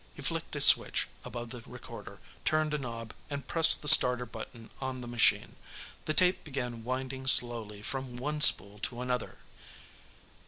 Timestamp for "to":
8.79-9.01